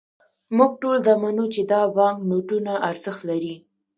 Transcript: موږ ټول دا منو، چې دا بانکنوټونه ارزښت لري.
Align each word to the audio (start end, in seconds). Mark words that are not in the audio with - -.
موږ 0.57 0.71
ټول 0.81 0.97
دا 1.07 1.13
منو، 1.21 1.45
چې 1.53 1.61
دا 1.71 1.79
بانکنوټونه 1.97 2.73
ارزښت 2.89 3.21
لري. 3.29 3.53